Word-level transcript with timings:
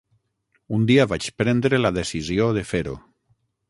Un 0.77 0.87
dia 0.93 1.05
vaig 1.13 1.29
prendre 1.43 1.83
la 1.85 1.95
decisió 2.01 2.53
de 2.61 2.69
fer-ho. 2.75 3.01